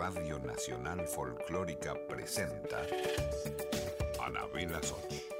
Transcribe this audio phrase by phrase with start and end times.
[0.00, 2.80] Radio Nacional Folclórica presenta
[4.18, 5.39] Anabela Soch.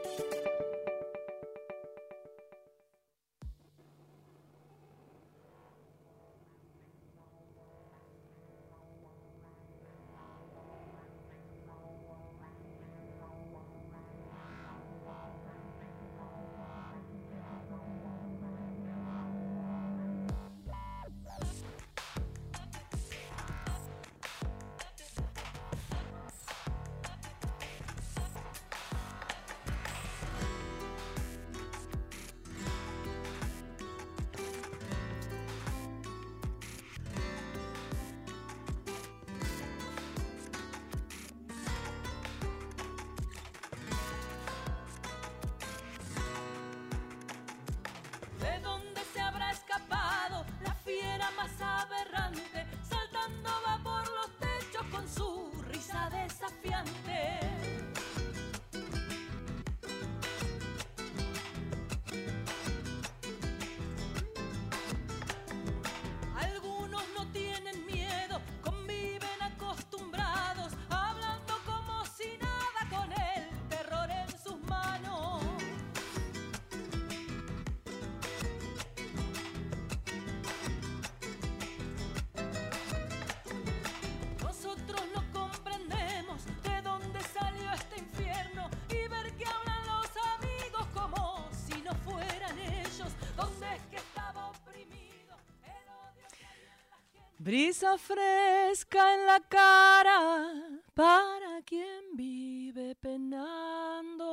[97.51, 100.55] Brisa fresca en la cara
[100.95, 104.31] para quien vive penando.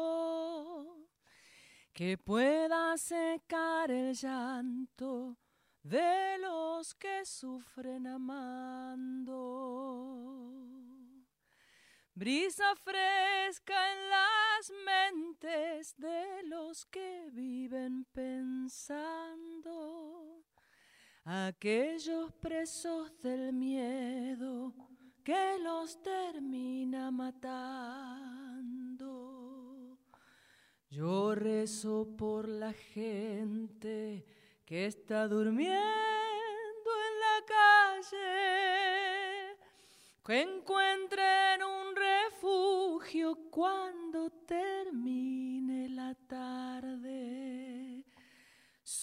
[1.92, 5.36] Que pueda secar el llanto
[5.82, 9.34] de los que sufren amando.
[12.14, 19.58] Brisa fresca en las mentes de los que viven pensando.
[21.30, 24.74] Aquellos presos del miedo
[25.26, 28.48] que los termina matando.
[30.90, 34.26] Yo rezo por la gente
[34.64, 39.58] que está durmiendo en la calle,
[40.26, 47.67] que encuentren un refugio cuando termine la tarde.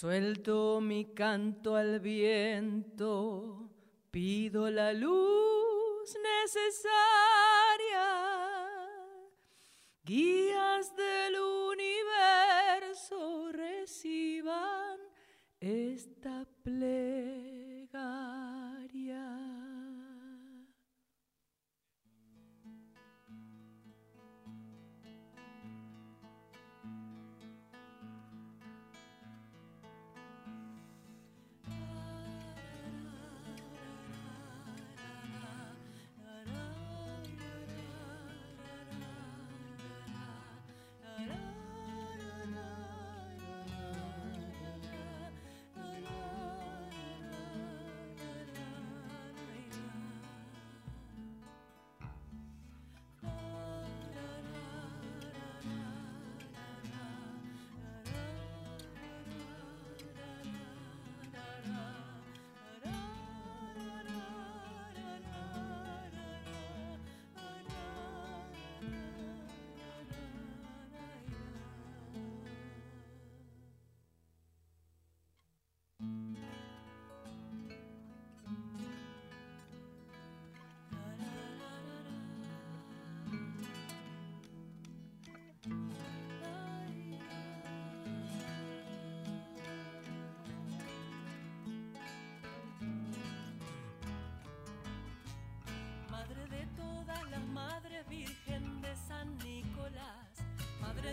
[0.04, 3.70] Suelto mi canto al viento,
[4.10, 6.92] pido la luz necesaria.
[10.04, 11.37] Guías del
[11.70, 14.98] universo reciban
[15.59, 17.94] esta plegaria.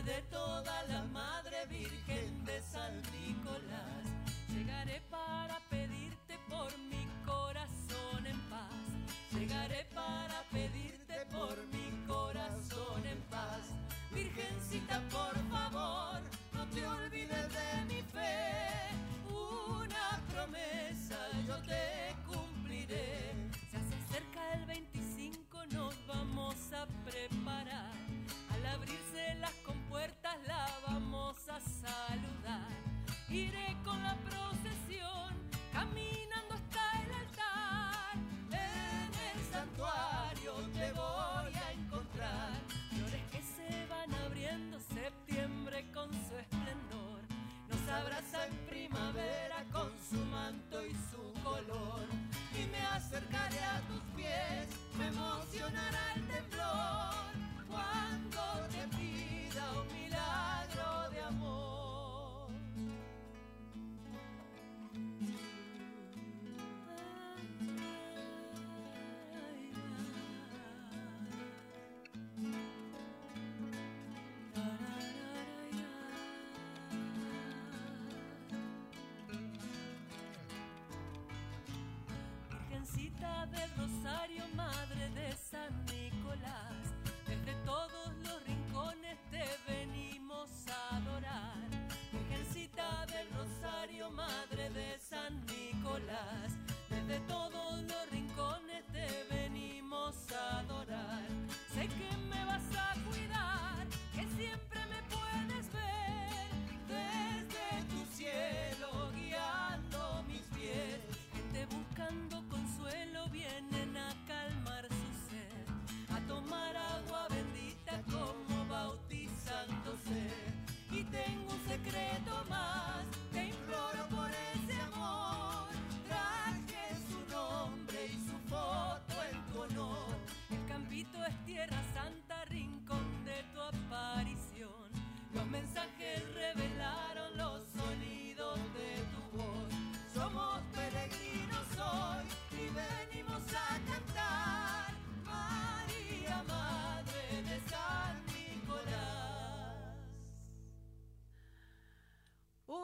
[0.05, 3.70] De todas las madres virgen de San Nicolás,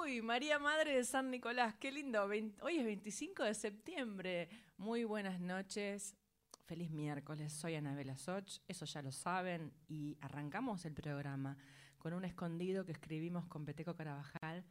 [0.07, 2.23] Uy, María Madre de San Nicolás, qué lindo.
[2.23, 4.47] Hoy es 25 de septiembre.
[4.77, 6.15] Muy buenas noches.
[6.63, 7.51] Feliz miércoles.
[7.51, 9.73] Soy Anabela Soch, eso ya lo saben.
[9.89, 11.57] Y arrancamos el programa
[11.97, 14.63] con un escondido que escribimos con Peteco Carabajal,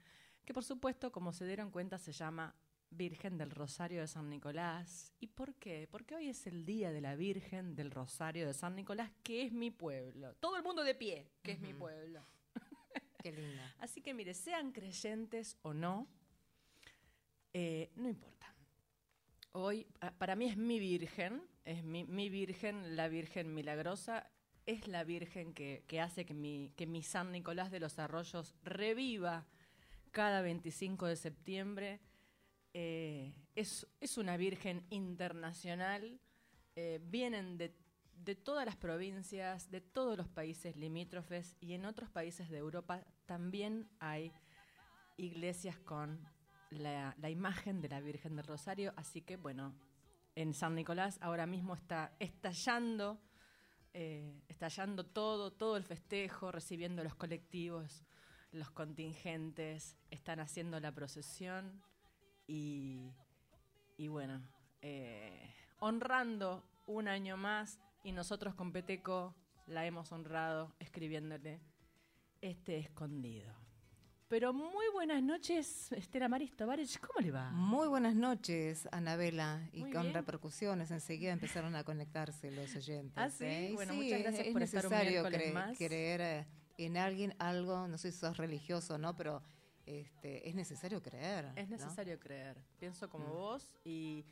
[0.47, 2.55] que por supuesto, como se dieron cuenta, se llama
[2.89, 5.13] Virgen del Rosario de San Nicolás.
[5.21, 5.87] ¿Y por qué?
[5.91, 9.53] Porque hoy es el día de la Virgen del Rosario de San Nicolás, que es
[9.53, 10.35] mi pueblo.
[10.37, 12.27] Todo el mundo de pie, que es mi pueblo.
[13.33, 13.61] Qué.
[13.79, 16.07] Así que mire, sean creyentes o no,
[17.53, 18.55] eh, no importa.
[19.53, 24.31] Hoy, a- para mí es mi virgen, es mi, virgen, la virgen milagrosa,
[24.67, 29.47] es la virgen que, hace que mi, San Nicolás de los Arroyos reviva
[30.11, 32.01] cada 25 de septiembre.
[32.75, 36.21] Eh, es, es una virgen internacional,
[36.75, 37.75] eh, vienen de,
[38.25, 43.05] de todas las provincias, de todos los países limítrofes y en otros países de Europa
[43.27, 44.33] también hay
[45.17, 46.27] iglesias con
[46.71, 49.75] la, imagen de la Virgen del Rosario, así que bueno,
[50.35, 53.21] en San Nicolás ahora mismo está estallando,
[53.95, 58.05] eh, estallando todo, todo el festejo, recibiendo los colectivos,
[58.53, 61.83] los contingentes, están haciendo la procesión
[62.47, 63.13] y,
[63.97, 64.43] y bueno,
[64.83, 69.35] eh, honrando un año más y nosotros con Peteco
[69.67, 71.61] la hemos honrado escribiéndole
[72.41, 73.53] este escondido.
[74.29, 77.51] Pero muy buenas noches, Estela Maristo Varech, ¿cómo le va?
[77.51, 79.69] Muy buenas noches, Anabela.
[79.73, 80.15] Y Muy con bien.
[80.15, 83.13] repercusiones, enseguida empezaron a conectarse los oyentes.
[83.17, 83.45] ¿Ah, sí?
[83.45, 83.71] ¿eh?
[83.75, 85.77] Bueno, sí, muchas es- gracias es por estar un miércoles cre- más.
[85.79, 86.47] creer eh,
[86.79, 89.43] en alguien algo, no sé si sos religioso o no, pero
[89.85, 91.53] este, es necesario creer.
[91.57, 91.77] Es ¿no?
[91.77, 93.33] necesario creer, pienso como Mm.
[93.33, 94.25] vos y,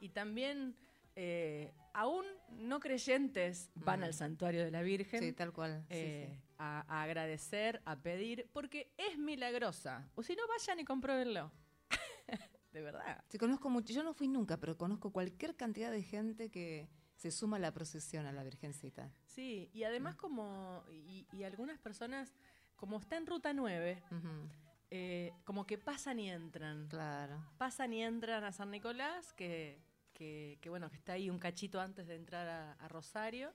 [0.00, 0.74] y también
[1.16, 4.04] eh, aún no creyentes van Mm.
[4.04, 5.20] al santuario de la Virgen.
[5.20, 5.84] Sí, tal cual.
[5.90, 6.42] eh, sí.
[6.58, 10.08] A, a agradecer, a pedir, porque es milagrosa.
[10.14, 11.50] O si no, vayan y compruébenlo.
[12.72, 13.22] de verdad.
[13.28, 17.30] Sí, conozco mucho, yo no fui nunca, pero conozco cualquier cantidad de gente que se
[17.30, 19.10] suma a la procesión a la Virgencita.
[19.26, 22.32] Sí, y además como, y, y algunas personas,
[22.76, 24.48] como está en Ruta 9, Ujú,
[24.90, 26.88] eh, como que pasan y entran.
[26.88, 27.44] Claro.
[27.58, 29.80] Pasan y entran a San Nicolás, que,
[30.22, 33.52] que, que, bueno, que está ahí un cachito antes de entrar a, a Rosario.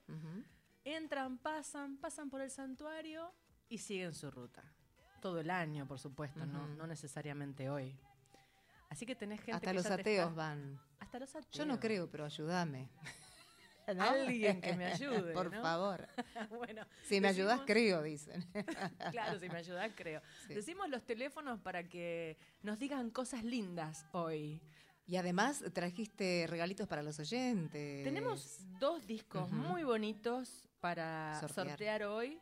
[0.83, 3.33] Entran, pasan, pasan por el santuario
[3.69, 4.63] y siguen su ruta.
[5.21, 7.97] Todo el año, por supuesto, no, no necesariamente hoy.
[8.89, 10.79] Así que tenés gente Hasta que los ya te ateos van.
[10.99, 11.51] Hasta los ateos.
[11.51, 12.89] Yo no creo, pero ayúdame.
[13.95, 14.03] ¿No?
[14.03, 15.61] Alguien que me ayude, Por ¿no?
[15.61, 16.05] favor.
[16.49, 18.45] bueno, Si me ayudas, creo, dicen.
[19.11, 20.21] Claro, si me ayudas, creo.
[20.45, 20.53] Sí.
[20.53, 24.61] Decimos los teléfonos para que nos digan cosas lindas hoy.
[25.07, 28.03] Y además trajiste regalitos para los oyentes.
[28.03, 32.03] Tenemos dos discos muy bonitos para sortear, Sortear.
[32.03, 32.39] hoy.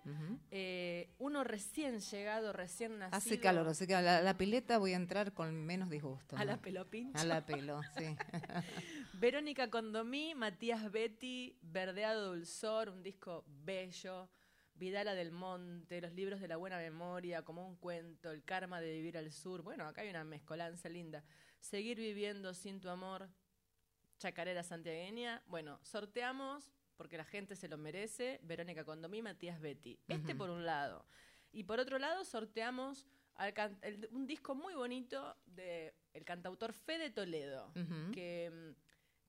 [0.51, 3.17] Eh, uno recién llegado, recién nacido.
[3.17, 6.35] Hace calor, así que a la, la pileta voy a entrar con menos disgusto.
[6.35, 6.45] A ¿no?
[6.45, 7.21] la pelopincha.
[7.21, 8.15] A la pelo, sí.
[9.13, 14.29] Verónica Condomí, Matías Betty, Verdeado Dulzor, un disco bello.
[14.77, 18.91] Vidala del Monte, Los libros de la buena memoria, como un cuento, El karma de
[18.91, 19.61] vivir al sur.
[19.61, 21.23] Bueno, acá hay una mezcolanza linda.
[21.69, 23.27] Seguir viviendo sin tu amor,
[24.19, 25.41] Chacarera Santiagueña.
[25.47, 29.99] Bueno, sorteamos, porque la gente se lo merece, Verónica Condomí, Matías Betty.
[30.07, 31.05] Este por un lado.
[31.51, 33.07] Y por otro lado, sorteamos
[33.81, 37.71] el- un disco muy bonito de el cantautor Fede Toledo,
[38.13, 38.75] que,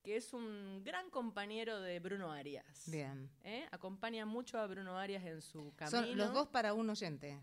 [0.03, 2.83] que es un gran compañero de Bruno Arias.
[2.85, 3.29] Bien.
[3.43, 3.67] ¿eh?
[3.71, 6.05] Acompaña mucho a Bruno Arias en su camino.
[6.05, 7.41] Son los dos para un oyente.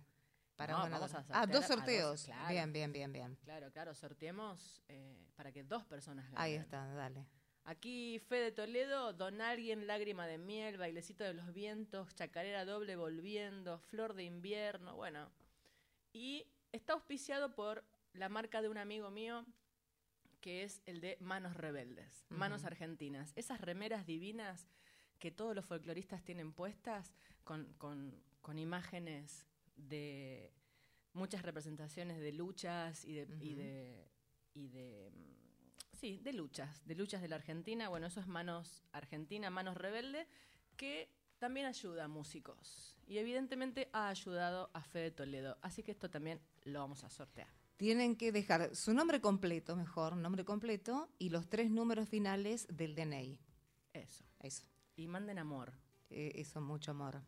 [0.56, 2.24] Para No, vamos a ah, dos sortear a dos, sorteos.
[2.24, 2.48] claro.
[2.48, 3.36] Bien, bien, bien, bien.
[3.44, 6.38] Claro, claro, sorteemos eh, para que dos personas ganen.
[6.40, 7.26] Ahí está, dale.
[7.64, 13.78] Aquí Fede Toledo, Don Alguien, Lágrima de Miel, Bailecito de los Vientos, Chacarera Doble Volviendo,
[13.78, 15.30] Flor de Invierno, bueno.
[16.12, 17.82] Y está auspiciado por
[18.12, 19.44] la marca de un amigo mío
[20.40, 22.64] que es el de Manos Rebeldes, Manos.
[22.64, 23.32] Argentinas.
[23.34, 24.68] Esas remeras divinas
[25.18, 27.12] que todos los folcloristas tienen puestas
[27.44, 30.52] con, con- con imágenes de
[31.12, 33.56] muchas representaciones de luchas y de, y Ujú.
[33.56, 34.08] de,
[34.54, 37.88] y de, mm, sí, de luchas, de luchas de la Argentina.
[37.88, 40.26] Bueno, eso es Manos Argentina, Manos Rebelde,
[40.76, 42.96] que también ayuda a músicos.
[43.06, 45.58] Y evidentemente ha ayudado a Fede Toledo.
[45.62, 47.48] Así que esto también lo vamos a sortear.
[47.76, 52.94] Tienen que dejar su nombre completo, mejor, nombre completo, y los tres números finales del
[52.94, 53.38] DNI.
[53.92, 54.24] Eso.
[54.40, 54.64] Eso.
[54.96, 55.72] Y manden amor.
[56.08, 57.20] Eh, eso, mucho amor.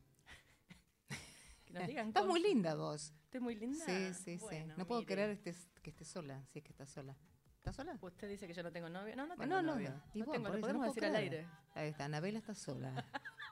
[1.67, 3.13] Que nos digan Estás muy linda vos.
[3.25, 3.85] Estoy muy linda.
[3.85, 4.79] Sí, sí, Bueno, sí.
[4.79, 5.15] No puedo mire.
[5.15, 7.15] creer estés- que estés sola, si es que estás sola.
[7.59, 7.99] ¿Estás sola?
[8.01, 9.17] Usted dice que yo no tengo novio.
[9.17, 9.91] No, no tengo No, no, novio.
[9.91, 10.03] no.
[10.15, 11.33] Y No vos, tengo, lo podemos no decir al creer.
[11.35, 11.49] aire.
[11.75, 13.05] Ahí está, Anabela está sola.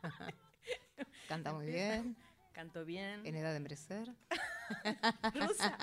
[1.29, 2.17] Canta muy bien,
[2.53, 3.27] Canto bien.
[3.27, 4.15] en edad de merecer.
[5.35, 5.77] rusa.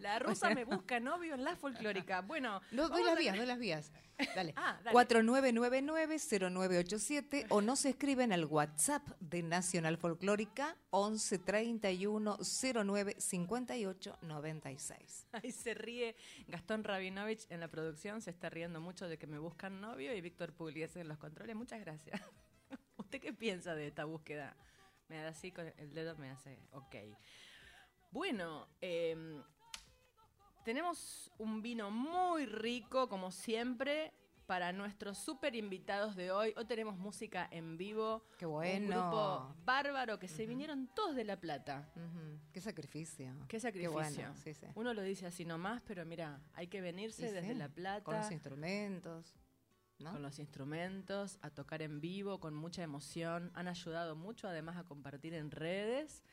[0.00, 2.20] La rusa me busca novio en la folclórica.
[2.20, 3.92] Bueno, No, doy las vías, doy las vías.
[4.36, 4.52] Dale.
[4.56, 4.96] Ah, dale.
[4.96, 12.38] 4999-0987 o nos escriben al WhatsApp de Nacional Folclórica 11 31
[12.84, 15.26] 09 58 96.
[15.32, 16.14] Ahí se ríe
[16.46, 20.20] Gastón Rabinovich en la producción, se está riendo mucho de que me buscan novio y
[20.20, 21.56] Víctor Pugliese en los controles.
[21.56, 22.20] Muchas gracias.
[22.96, 24.56] ¿Usted qué piensa de esta búsqueda?
[25.08, 26.94] Me da así con el dedo, me hace ok.
[28.12, 29.42] Bueno, em,
[30.64, 34.12] tenemos un vino muy rico, como siempre,
[34.44, 36.52] para nuestros super invitados de hoy.
[36.58, 38.26] Hoy tenemos música en vivo.
[38.36, 38.86] Qué Un bueno.
[38.86, 41.90] grupo bárbaro que se vinieron todos de La Plata.
[42.52, 43.34] Qué sacrificio.
[43.48, 43.92] Qué sacrificio.
[43.92, 44.66] bueno, sí, sí.
[44.74, 48.04] Uno lo dice así nomás, pero mira, hay que venirse Y desde sí, La Plata
[48.04, 49.34] Con los instrumentos.
[50.00, 50.10] ¿no?
[50.10, 53.52] con los instrumentos, a tocar en vivo con mucha emoción.
[53.54, 56.24] Han ayudado mucho además a compartir en redes.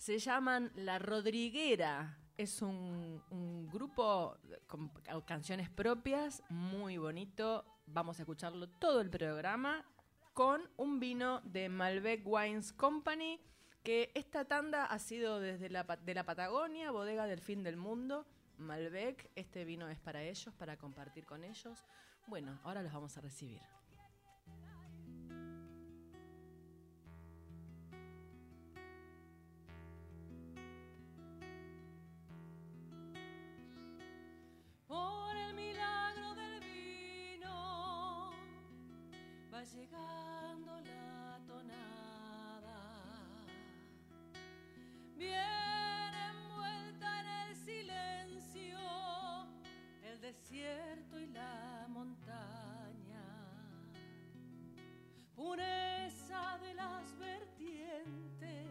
[0.00, 2.16] Se llaman La Rodriguera.
[2.38, 3.22] Es un,
[3.70, 7.66] grupo con ca- canciones propias, muy bonito.
[7.84, 9.84] Vamos a escucharlo todo el programa
[10.32, 13.38] con un vino de Malbec Wines Company,
[13.82, 18.24] que esta tanda ha sido desde la, de la Patagonia, bodega del fin del mundo.
[18.56, 21.84] Malbec, este vino es para ellos, para compartir con ellos.
[22.26, 23.60] Bueno, ahora los vamos a recibir.
[39.72, 42.78] Llegando la tonada.
[45.16, 48.78] Bien envuelta en el silencio
[50.02, 53.24] el desierto y la montaña.
[55.34, 58.68] Pureza de las vertientes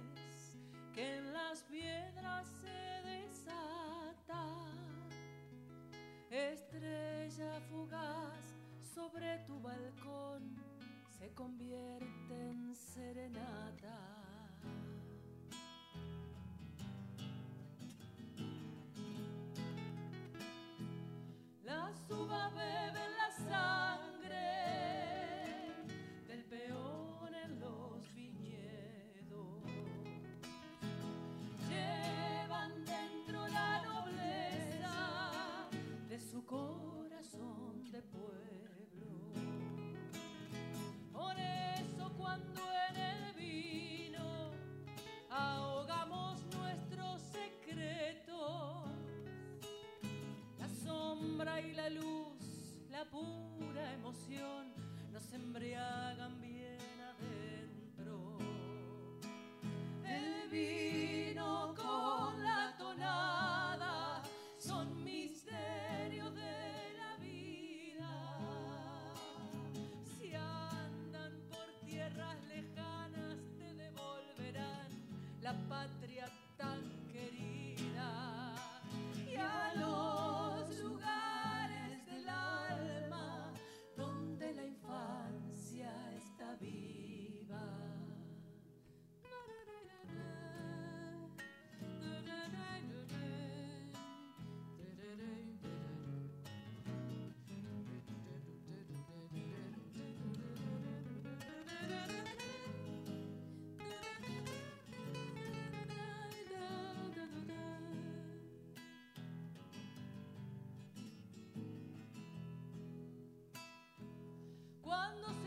[0.93, 4.45] que en las piedras se desata.
[6.29, 8.53] Estrella fugaz
[8.93, 10.58] sobre tu balcón
[11.19, 13.99] se convierte en serenata.
[21.63, 24.47] La suba bebe la sangre
[26.25, 29.63] del peón en los viñedos
[31.67, 35.67] llevan dentro la nobleza
[36.07, 38.48] de su corazón de pueblo.
[55.37, 55.68] Nos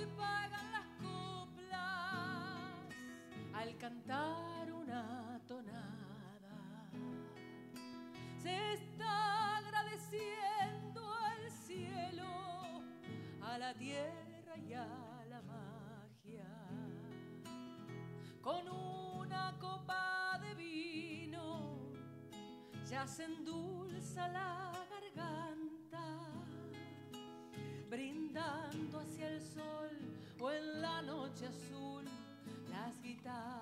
[0.07, 1.79] pagan las coplas
[3.55, 6.89] al cantar una tonada.
[8.43, 12.25] Se está agradeciendo al cielo,
[13.43, 16.49] a la tierra y a la magia.
[18.41, 21.93] Con una copa de vino
[22.85, 24.62] ya se endulza la
[33.25, 33.62] las guitarras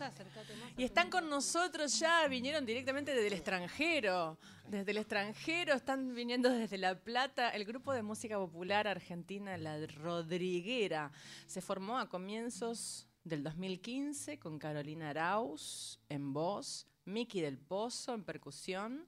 [0.00, 0.70] acércate más.
[0.76, 4.38] Y están con nosotros ya, vinieron directamente desde el extranjero.
[4.68, 9.86] Desde el extranjero están viniendo desde La Plata el grupo de música popular argentina La
[9.86, 11.12] Rodriguera.
[11.46, 18.24] Se formó a comienzos del 2015 con Carolina Arauz en voz, Miki del Pozo en
[18.24, 19.06] percusión,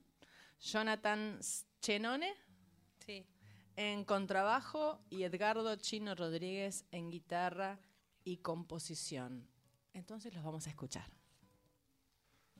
[0.61, 1.41] Jonathan
[1.81, 2.33] Chenone
[3.05, 3.25] Sí.
[3.77, 7.79] en contrabajo y Edgardo Chino Rodríguez en guitarra
[8.25, 9.47] y composición.
[9.95, 11.11] Entonces los vamos a escuchar.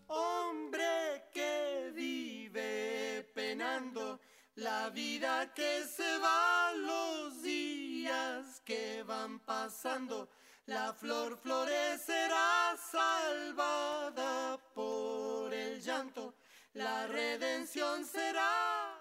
[0.07, 4.21] Hombre que vive penando
[4.57, 10.31] la vida que se va, los días que van pasando,
[10.67, 16.37] la flor florecerá salvada por el llanto,
[16.75, 19.01] la redención será.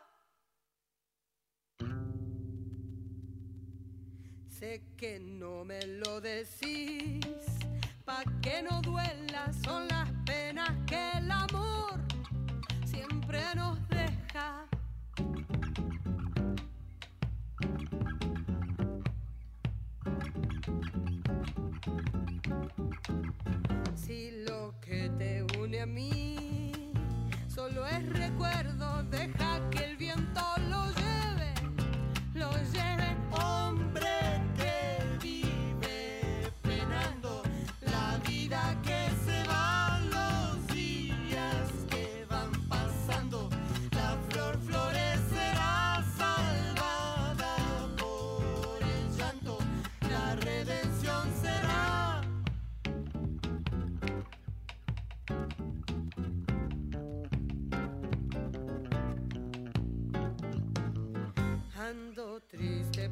[4.49, 7.52] Sé que no me lo decís,
[8.05, 11.99] pa' que no duela, son las penas que el amor
[12.85, 14.67] siempre nos deja.
[23.95, 26.91] Si lo que te une a mí
[27.47, 29.97] solo es recuerdo, deja que el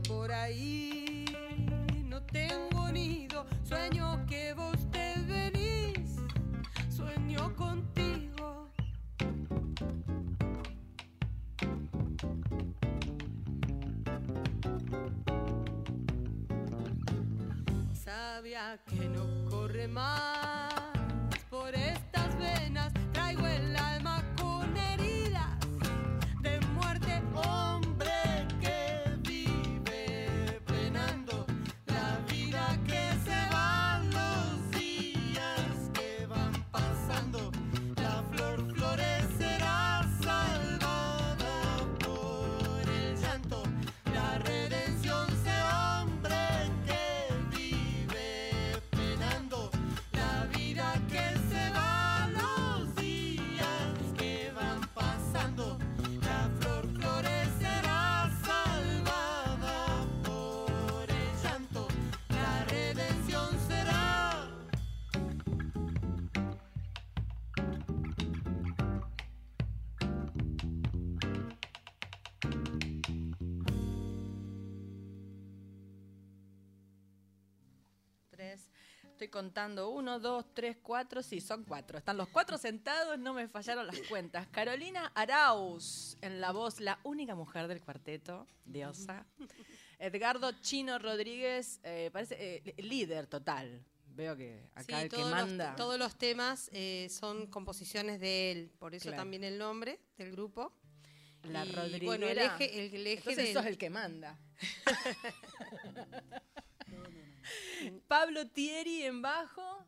[0.07, 1.25] por ahí,
[2.05, 6.17] no tengo nido, sueño que vos te venís,
[6.89, 8.69] sueño contigo.
[17.93, 20.31] Sabía que no corre más
[79.32, 81.24] contando uno, dos, tres, cuatro.
[81.24, 81.98] Sí, son cuatro.
[81.98, 84.48] Están los cuatro sentados, no me fallaron las cuentas.
[84.52, 89.26] Carolina Arauz, en la voz, la única mujer del cuarteto, diosa.
[89.98, 93.84] Edgardo Chino Rodríguez, eh, parece eh, líder total.
[94.13, 95.67] Veo que acá Sí, el que manda.
[95.70, 99.17] Los, todos los temas eh, son composiciones de él, por eso Claro.
[99.22, 100.74] también el nombre del grupo.
[101.44, 102.06] la Y, Rodríguez.
[102.06, 104.38] Bueno, el eje, el, el eje Entonces del- sos el que manda.
[108.08, 109.86] Pablo Thierry en bajo.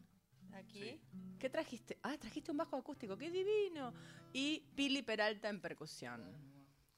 [0.54, 1.02] aquí.
[1.40, 2.00] ¿Qué trajiste?
[2.04, 3.94] Ah, trajiste un bajo acústico, qué divino.
[4.32, 6.24] Y Pili Peralta en percusión.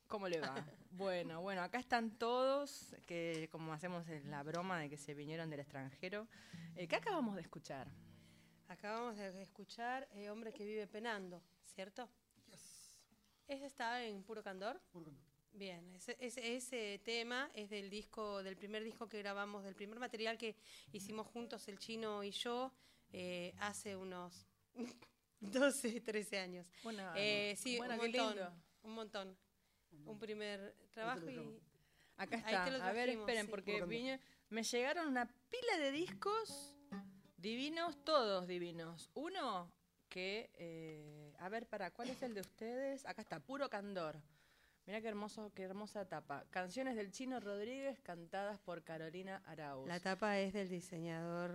[0.08, 0.54] ¿Cómo le va?
[0.92, 5.62] bueno, bueno, acá están todos, que como hacemos la broma de que se vinieron del
[5.62, 6.28] extranjero.
[6.76, 7.88] Eh, ¿Qué acabamos de escuchar?
[8.68, 12.10] Acabamos de escuchar eh, Hombre que vive penando, ¿cierto?
[13.48, 14.82] ¿Ese está en Puro Candor?
[15.58, 20.00] Bien, ese, ese, ese tema es del disco, del primer disco que grabamos, del primer
[20.00, 20.56] material que
[20.92, 22.74] hicimos juntos el chino y yo
[23.14, 24.46] eh, hace unos
[25.40, 26.68] 12, 13 años.
[26.84, 28.54] Bueno, Eh, sí, bueno, un qué montón, lindo.
[28.84, 29.38] un montón.
[30.06, 31.58] Un primer trabajo y
[32.18, 32.66] Acá Ahí está.
[32.66, 33.52] te lo A ver, esperen, sí.
[33.52, 36.74] porque vine- me llegaron una pila de discos
[37.38, 39.10] divinos, todos divinos.
[39.14, 39.72] Uno
[40.10, 43.06] que, eh, a ver, para, ¿cuál es el de ustedes?
[43.06, 44.18] Acá está, Puro Candor.
[44.86, 46.46] Mirá qué hermoso, qué hermosa tapa.
[46.52, 49.88] Canciones del Chino Rodríguez cantadas por Carolina Arauz.
[49.88, 51.52] la tapa es del diseñador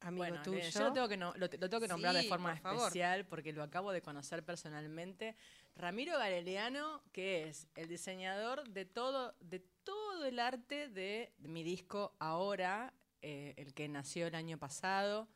[0.00, 0.60] amigo bueno, tuyo.
[0.68, 2.78] yo lo tengo que, no- lo, lo tengo que nombrar de forma por favor.
[2.88, 5.36] especial porque lo acabo de conocer personalmente.
[5.76, 12.14] Ramiro Galeriano, que es el diseñador de todo, de todo el arte de mi disco
[12.18, 12.92] ahora,
[13.22, 15.28] eh, el que nació el año pasado,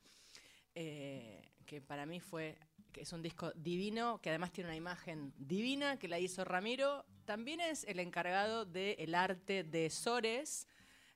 [0.74, 2.58] eh, que para mí fue,
[2.98, 7.04] que es un disco divino, que además tiene una imagen divina que la hizo Ramiro.
[7.26, 10.66] También es el encargado del arte de Sores,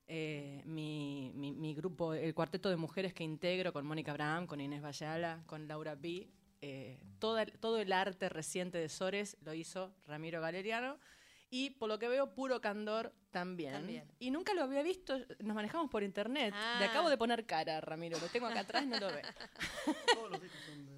[0.07, 4.61] eh, mi, mi- mi grupo, el cuarteto de mujeres que integro con Mónica Abraham, con
[4.61, 6.29] Inés Vallala, con Laura B.
[6.65, 11.01] eh, toda- todo el arte reciente de Sores lo hizo Ramiro Galeriano.
[11.51, 13.73] Y por lo que veo, Puro Candor también.
[13.73, 14.05] También.
[14.21, 16.55] Y nunca lo había visto, nos manejamos por internet.
[16.79, 16.89] Le Ah.
[16.91, 19.23] acabo de poner cara, Ramiro, lo tengo acá atrás, no lo ve.
[20.17, 20.92] Todos los discos son de.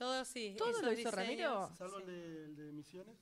[0.00, 0.54] Todo sí.
[0.56, 1.70] ¿Todo lo hizo diseños, Ramiro?
[1.76, 2.04] Salvo sí.
[2.04, 3.18] el, de, el de Misiones.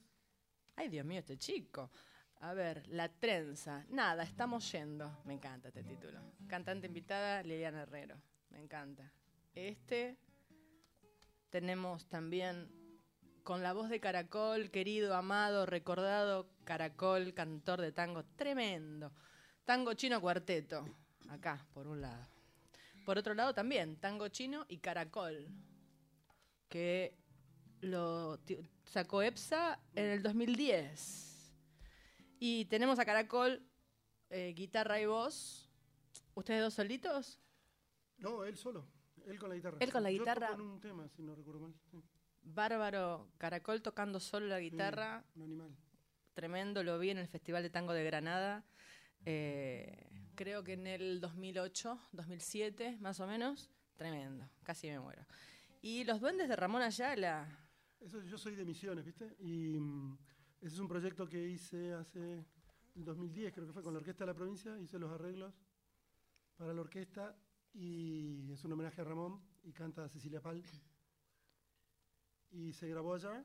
[0.77, 1.91] Ay, Dios mío, este chico.
[2.39, 3.85] A ver, La Trenza.
[3.89, 5.19] Nada, estamos yendo.
[5.25, 6.21] Me encanta este título.
[6.47, 8.23] Cantante invitada, Liliana Herrero.
[8.51, 9.13] Me encanta.
[9.53, 10.19] Este
[11.51, 12.71] tenemos también
[13.43, 19.11] con la voz de Caracol, querido, amado, recordado Caracol, cantor de tango, tremendo.
[19.65, 20.85] Tango chino cuarteto.
[21.29, 22.25] Acá, por un lado.
[23.05, 25.49] Por otro lado también, tango chino y Caracol.
[26.69, 27.17] Que
[27.81, 28.39] lo
[28.85, 31.53] sacó EPSA en el 2010.
[32.41, 33.63] Y tenemos a Caracol,
[34.31, 35.69] eh, guitarra y voz.
[36.35, 37.41] ¿Ustedes dos solitos?
[38.19, 38.87] No, él solo.
[39.27, 39.77] Él con la guitarra.
[39.81, 40.49] Él con la Yo guitarra.
[40.49, 41.75] toco en un tema, si no recuerdo mal.
[41.91, 42.03] Sí.
[42.43, 45.23] Bárbaro, Caracol tocando solo la guitarra.
[45.33, 45.77] Sí, un animal.
[46.35, 48.65] Tremendo, lo vi en el Festival de Tango de Granada.
[49.27, 53.69] eh, creo que en el 2008, 2007, más o menos.
[53.97, 55.27] Tremendo, casi me muero.
[55.81, 57.47] Y los duendes de Ramón Ayala.
[58.01, 59.37] Eso, yo soy de Misiones, ¿viste?
[59.41, 60.19] Y mm,
[60.61, 62.45] ese es un proyecto que hice hace
[62.95, 64.79] el 2010, creo que fue con la Orquesta de la Provincia.
[64.79, 65.55] Hice los arreglos
[66.57, 67.37] para la orquesta
[67.75, 70.63] y es un homenaje a Ramón y canta Cecilia Pal.
[72.51, 73.45] Y se grabó allá.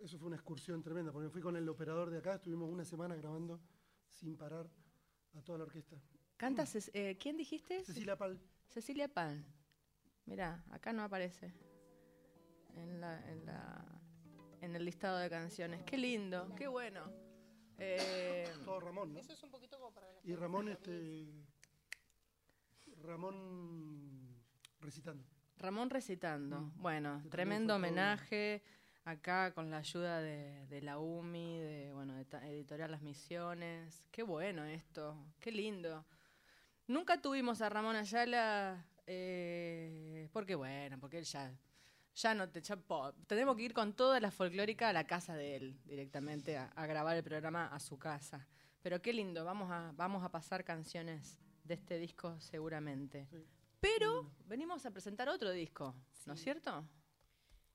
[0.00, 3.14] Eso fue una excursión tremenda, porque fui con el operador de acá, estuvimos una semana
[3.14, 3.60] grabando
[4.08, 4.68] sin parar
[5.34, 5.96] a toda la orquesta.
[6.36, 7.84] Canta, Ces- eh, ¿quién dijiste?
[7.84, 8.40] Cecilia Pal.
[8.68, 9.44] Cecilia Pan.
[10.26, 11.52] Mirá, acá no aparece.
[12.74, 13.84] En, la, en, la,
[14.60, 15.82] en el listado de canciones.
[15.84, 17.12] Qué lindo, qué bueno.
[17.78, 19.20] Eh, Todo Ramón, ¿no?
[19.20, 21.26] Eso es un poquito como para la Y Ramón, este.
[23.02, 24.38] Ramón
[24.80, 25.24] recitando.
[25.56, 26.60] Ramón recitando.
[26.60, 26.82] Mm.
[26.82, 28.62] Bueno, Que tremendo homenaje.
[29.04, 34.04] Acá con la ayuda de, de la UMI, de bueno, de Editorial Las Misiones.
[34.12, 36.06] Qué bueno esto, qué lindo.
[36.86, 41.54] Nunca tuvimos a Ramón Ayala, eh, porque bueno, porque él ya,
[42.14, 45.34] ya no te ya po- tenemos que ir con toda la folclórica a la casa
[45.34, 48.46] de él directamente a, a grabar el programa a su casa.
[48.82, 53.26] Pero qué lindo, vamos a, vamos a pasar canciones de este disco seguramente.
[53.30, 53.46] Sí.
[53.80, 55.94] Pero venimos a presentar otro disco,
[56.26, 56.84] ¿no es cierto?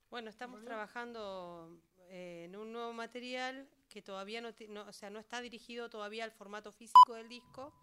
[0.09, 1.77] Bueno, estamos trabajando
[2.09, 6.23] eh, en un nuevo material que todavía no, no- o sea, no está dirigido todavía
[6.23, 7.73] al formato físico del disco,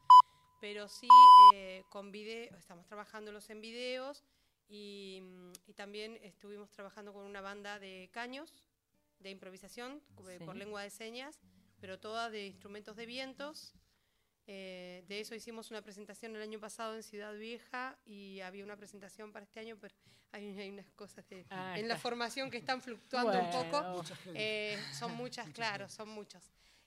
[0.64, 1.06] pero sí
[1.54, 4.24] eh, con video, estamos trabajándolos en videos
[4.66, 5.20] y,
[5.66, 8.50] y también estuvimos trabajando con una banda de caños
[9.18, 10.42] de improvisación Sí.
[10.42, 11.38] por lengua de señas,
[11.82, 13.74] pero toda de instrumentos de vientos
[14.46, 18.76] Eh, de eso hicimos una presentación el año pasado en Ciudad Vieja y había una
[18.76, 19.94] presentación para este año, pero
[20.32, 23.80] hay, hay unas cosas de- Ah, en la formación que están fluctuando un poco.
[23.82, 23.96] Bueno.
[23.96, 24.16] Mucha.
[24.34, 26.42] Eh, son muchas, claro, son muchos.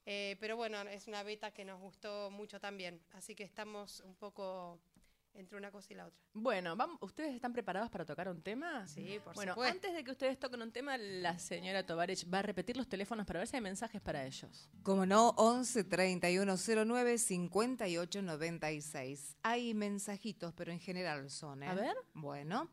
[0.09, 3.01] Eh, pero bueno, es una beta que nos gustó mucho también.
[3.11, 4.79] Así que estamos un poco
[5.33, 6.17] entre una cosa y la otra.
[6.33, 8.87] Bueno, vamos, ¿ustedes están preparados para tocar un tema?
[8.87, 9.73] Sí, por Bueno, supuesto.
[9.75, 13.25] antes de que ustedes toquen un tema, la señora Tovarich va a repetir los teléfonos
[13.27, 14.69] para ver si hay mensajes para ellos.
[14.81, 19.35] Como no, 11 31 09 58 96.
[19.43, 21.67] Hay mensajitos, pero en general son, ¿eh?
[21.67, 21.95] A ver.
[22.13, 22.69] Bueno.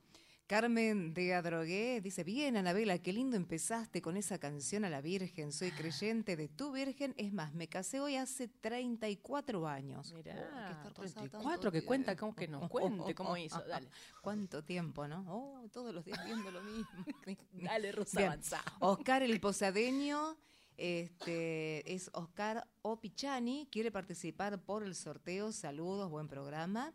[0.47, 5.53] Carmen de Adrogué dice, bien, Anabela, qué lindo empezaste con esa canción a la Virgen.
[5.53, 7.15] Soy creyente de tu Virgen.
[7.17, 10.13] Es más, me casé hoy hace 34 años.
[10.13, 12.21] Oh, Mirá, pasado tanto 34, que cuenta, tiempo.
[12.21, 13.59] como que nos cuente cómo hizo.
[13.63, 13.89] Dale,
[14.23, 15.25] ¿Cuánto tiempo, no?
[15.29, 17.07] Oh, todos los días viendo lo mismo.
[17.53, 18.33] dale, Rosa, Bien.
[18.33, 18.63] avanzá.
[18.81, 20.37] Oscar el Posadeño,
[20.77, 25.53] este, es Oscar Opichani, quiere participar por el sorteo.
[25.53, 26.93] Saludos, buen programa.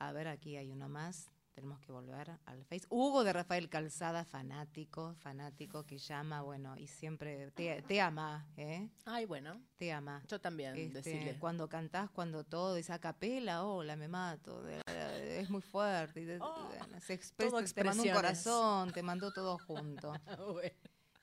[0.00, 1.30] A ver, aquí hay uno más.
[1.60, 2.86] Tenemos que volver al Face.
[2.88, 8.88] Hugo de Rafael Calzada, fanático, fanático que llama, bueno, y siempre te, te ama, ¿eh?
[9.04, 10.22] Ay, bueno, Te ama.
[10.26, 11.36] yo también, Este, decirle.
[11.38, 14.80] cuando cantás, cuando todo dice a capela, hola, me mato, de-
[15.38, 16.24] es muy fuerte.
[16.24, 20.12] de- Oh, se expresa, te mandó un corazón, te mandó todo junto.
[20.54, 20.74] Bueno.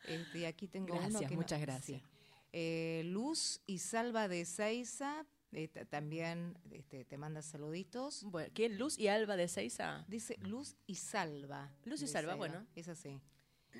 [0.04, 2.00] Este, y aquí tengo uno Gracias, que no- muchas gracias.
[2.00, 2.08] sí.
[2.54, 8.24] Eh, Luz y Salva de Seiza eh, ta- también este, te manda saluditos.
[8.24, 8.78] Bueno, ¿quién?
[8.78, 10.06] Luz y Alba de Seiza.
[10.08, 11.72] Dice Luz y Salva.
[11.86, 12.66] Luz y Salva, Seiza, bueno.
[12.76, 13.20] Es así.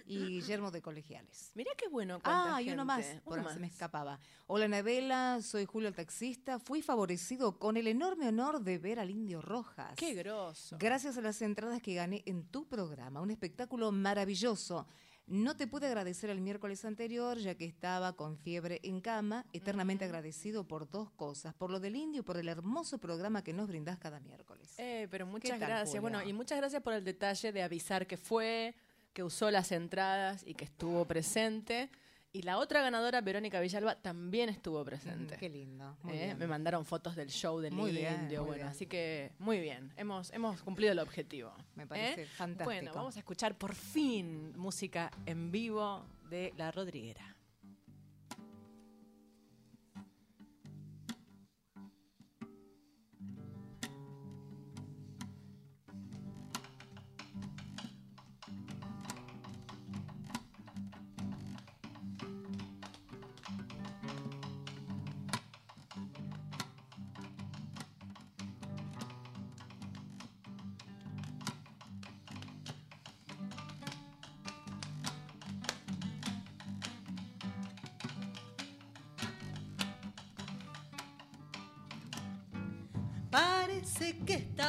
[0.06, 1.52] Y Guillermo de Colegiales.
[1.56, 2.20] Mirá qué bueno.
[2.24, 3.22] Ah, uno más, gente.
[3.24, 3.74] por Uno ahí se me más.
[3.74, 4.20] escapaba.
[4.46, 6.60] Hola Navela, soy Julio el taxista.
[6.60, 9.96] Fui favorecido con el enorme honor de ver al Indio Rojas.
[9.96, 10.78] Qué grosso.
[10.80, 13.22] Gracias a las entradas que gané en tu programa.
[13.22, 14.86] Un espectáculo maravilloso.
[15.28, 20.06] No te pude agradecer el miércoles anterior, ya que estaba con fiebre en cama, eternamente
[20.06, 23.68] agradecido por dos cosas, por lo del indio y por el hermoso programa que nos
[23.68, 24.74] brindás cada miércoles.
[24.78, 26.02] Eh, pero muchas tal, gracias.
[26.02, 28.74] Bueno, y muchas gracias por el detalle de avisar que fue,
[29.12, 31.90] que usó las entradas y que estuvo presente.
[32.34, 35.36] Y la otra ganadora, Verónica Villalba, también estuvo presente.
[35.36, 35.98] Mm, qué lindo.
[36.04, 36.38] Muy Eh, bien.
[36.38, 38.42] Me mandaron fotos del show del Muy bien, indio.
[38.42, 38.68] muy bueno, bien.
[38.68, 39.92] así que muy bien.
[39.96, 41.54] Hemos, hemos cumplido el objetivo.
[41.76, 42.26] Me parece ¿eh?
[42.28, 42.66] fantástico.
[42.66, 47.34] Bueno, vamos a escuchar por fin música en vivo de La Rodriguera.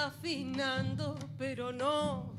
[0.06, 2.38] Afinando, pero no.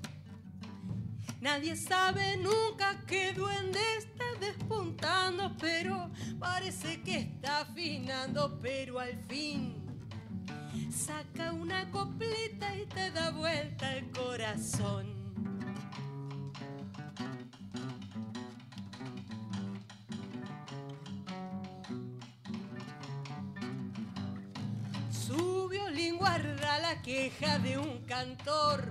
[1.41, 9.75] Nadie sabe nunca qué duende está despuntando, pero parece que está afinando, pero al fin
[10.91, 15.18] saca una coplita y te da vuelta el corazón.
[27.09, 28.83] Queja de un cantor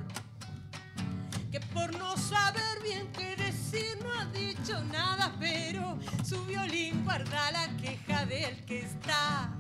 [1.53, 7.53] que por no saber bien qué decir no ha dicho nada, pero su violín guarda
[7.53, 9.53] la queja del que está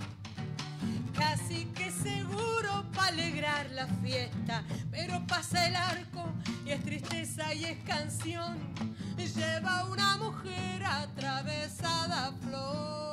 [1.17, 6.29] casi que seguro para alegrar la fiesta, pero pasa el arco
[6.67, 8.59] y es tristeza y es canción,
[9.17, 13.08] lleva una mujer atravesada flor.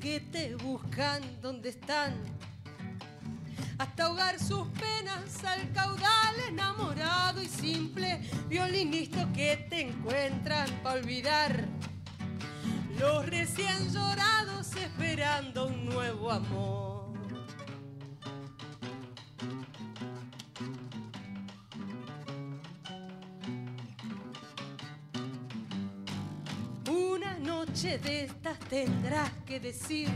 [0.00, 2.14] Que te buscan donde están,
[3.76, 8.20] hasta ahogar sus penas al caudal enamorado y simple.
[8.48, 11.66] Violinistas que te encuentran para olvidar
[12.98, 16.99] los recién llorados esperando un nuevo amor.
[27.82, 30.06] Noche de estas tendrás que decir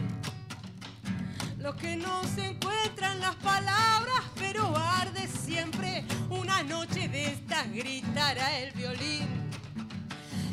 [1.57, 6.05] lo que no se encuentran las palabras, pero arde siempre.
[6.29, 9.27] Una noche de estas gritará el violín.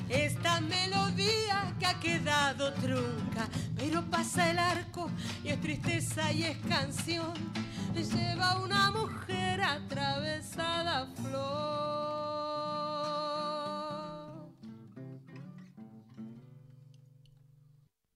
[0.08, 5.12] Esta melodía que ha quedado trunca, pero pasa el arco
[5.43, 7.34] y es tristeza y es canción.
[7.93, 11.90] Lleva una mujer atravesada flor.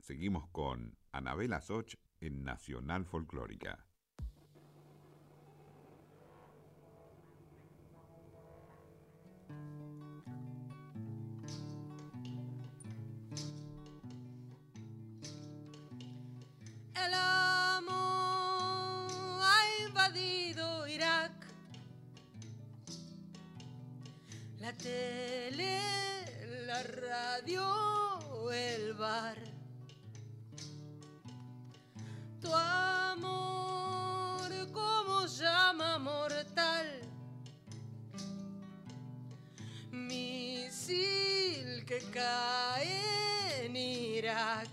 [0.05, 3.87] Seguimos con Anabela Soch en Nacional Folclórica.
[16.93, 17.89] El amor
[19.41, 21.47] ha invadido Irak.
[24.59, 25.81] La tele,
[26.67, 29.54] la radio, el bar.
[32.45, 37.01] Tu amor como llama mortal.
[39.89, 44.69] Misil que cae en Irak.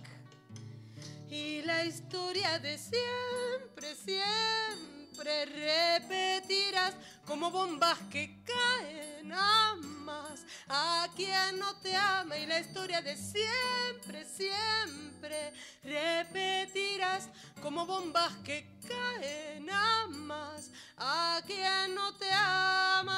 [1.30, 6.94] Y la historia de siempre, siempre repetirás
[7.26, 12.37] como bombas que caen, amas a quien no te ama.
[12.37, 17.28] Y la historia de siempre, siempre repetirás
[17.62, 23.12] como bombas que caen, amas a quien no te ama.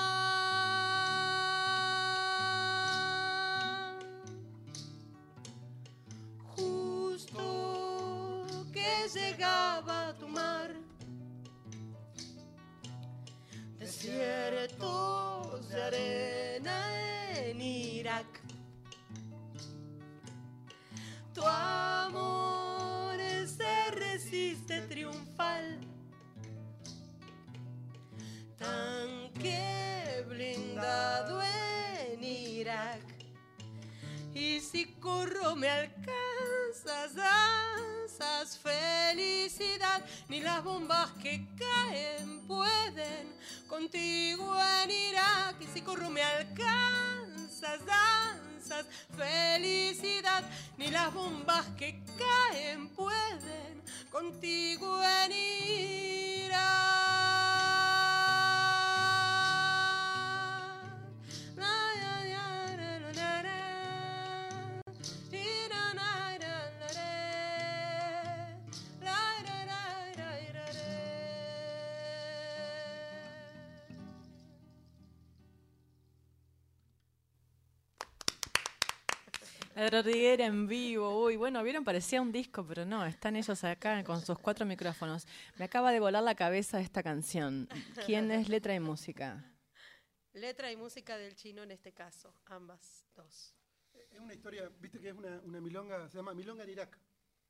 [6.56, 10.63] Justo que llegaba tu mar,
[13.94, 16.78] desiertos de arena
[17.36, 18.26] en Irak.
[21.32, 25.78] Tu amor se resiste triunfal,
[28.58, 33.02] tanque blindado en Irak.
[34.34, 37.16] Y si corro me alcanzas,
[38.62, 43.34] felicidad, ni las bombas que caen pueden
[43.68, 45.56] contigo en Irak.
[45.60, 50.44] Y si corro me alcanzas, danzas, felicidad,
[50.78, 56.53] ni las bombas que caen pueden contigo en Irak.
[79.74, 81.24] La Rodriguera en vivo.
[81.24, 85.26] Uy, bueno, vieron, parecía un disco, pero no, están ellos acá con sus cuatro micrófonos.
[85.58, 87.68] Me acaba de volar la cabeza esta canción.
[88.06, 89.44] ¿Quién es letra y música?
[90.32, 93.54] Letra y música del chino en este caso, ambas dos.
[94.12, 96.98] Es una historia, viste que es una, una milonga, se llama Milonga en Irak.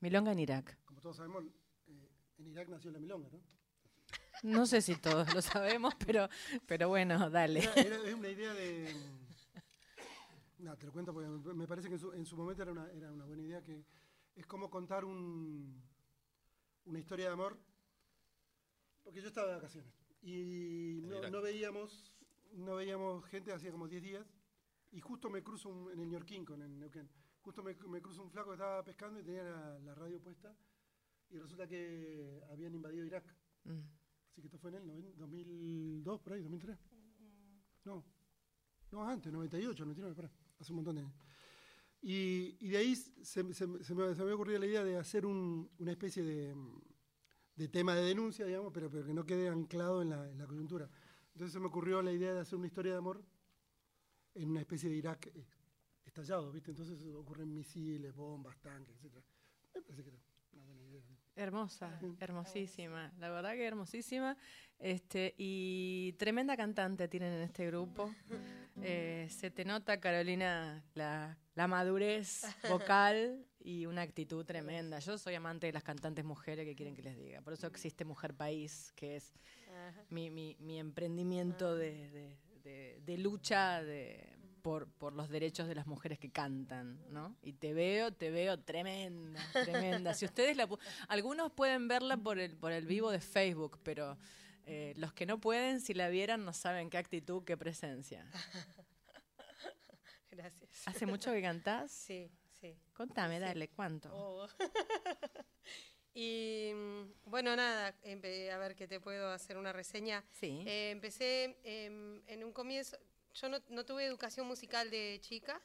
[0.00, 0.78] Milonga en Irak.
[0.84, 1.44] Como todos sabemos,
[1.86, 2.08] eh,
[2.38, 3.40] en Irak nació la milonga, ¿no?
[4.42, 6.28] No sé si todos lo sabemos, pero,
[6.66, 7.60] pero bueno, dale.
[7.60, 8.94] Era- era- es una idea de.
[10.64, 12.90] No, te lo cuento porque me parece que en su, en su momento era una,
[12.90, 13.84] era una buena idea que
[14.34, 15.82] es como contar un,
[16.86, 17.58] una historia de amor.
[19.02, 19.92] Porque yo estaba de vacaciones
[20.22, 22.16] y no, veíamos
[22.54, 24.26] no veíamos gente hacía como 10 días
[24.92, 27.10] y justo me cruzo un- en el Ñorquín con en Neuquén.
[27.42, 30.56] Justo me, me cruzo un flaco que estaba pescando y tenía la, la radio puesta
[31.28, 33.24] y resulta que habían invadido Irak.
[33.64, 33.80] Mm.
[34.30, 36.78] Así que esto fue en el noven- 2002, por ahí, 2003.
[37.84, 38.02] No,
[38.92, 41.14] no, antes, 98, 99, por ahí, hace un montón de años.
[42.02, 44.96] Y, y de ahí se, se- se me, se me había ocurrido la idea de
[44.98, 46.54] hacer un- una especie de,
[47.56, 50.46] de tema de denuncia, digamos, pero, pero que no quede anclado en la, en la
[50.46, 50.90] coyuntura.
[51.32, 53.24] Entonces se me ocurrió la idea de hacer una historia de amor
[54.34, 55.46] en una especie de Irak eh,
[56.04, 56.70] estallado, ¿viste?
[56.70, 59.24] Entonces ocurren misiles, bombas, tanques, etc.
[59.74, 60.18] Me parece que era
[60.52, 61.13] una buena idea.
[61.36, 63.12] Hermosa, hermosísima.
[63.18, 64.36] La verdad que hermosísima.
[64.78, 68.12] Este, y tremenda cantante tienen en este grupo.
[68.82, 74.98] Eh, se te nota, Carolina, la, la madurez vocal y una actitud tremenda.
[74.98, 77.40] Yo soy amante de las cantantes mujeres que quieren que les diga.
[77.40, 79.32] Por eso existe Mujer País, que es
[80.10, 84.28] mi, mi- mi emprendimiento de, de- de- de lucha de,
[84.64, 87.36] por, por los derechos de las mujeres que cantan, ¿no?
[87.42, 90.14] Y te veo, te veo tremenda, tremenda.
[90.14, 94.16] Si ustedes la pu- algunos pueden verla por el por el vivo de Facebook, pero
[94.64, 98.26] eh, los que no pueden, si la vieran, no saben qué actitud, qué presencia.
[100.30, 100.70] Gracias.
[100.88, 101.92] ¿Hace mucho que cantás?
[101.92, 102.74] Sí, sí.
[102.94, 103.40] Contame, Sí.
[103.42, 104.08] dale, ¿cuánto?
[104.16, 104.48] Oh.
[106.14, 110.24] y mm, bueno, nada, a ver que te puedo hacer una reseña.
[110.32, 110.64] Sí.
[110.66, 112.96] Eh, empecé em, en un comienzo,
[113.34, 115.60] yo no, no tuve educación musical de chica,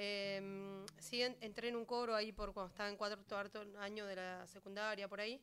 [0.00, 4.06] Em, sí, en- entré en un coro ahí por cuando estaba en cuarto cuarto año
[4.06, 5.42] de la secundaria, por ahí,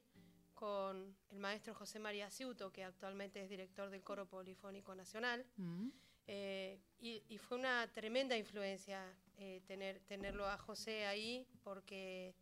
[0.53, 5.45] con el maestro José María Ciuto, que actualmente es director del Coro Polifónico Nacional.
[5.57, 5.89] Mm.
[6.27, 12.33] Eh, y, y fue una tremenda influencia eh, tener, tenerlo a José ahí, porque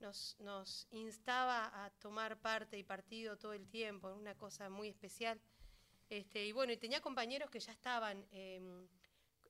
[0.00, 5.38] nos, nos instaba a tomar parte y partido todo el tiempo, una cosa muy especial.
[6.08, 8.88] Este, y bueno, y tenía compañeros que ya estaban em,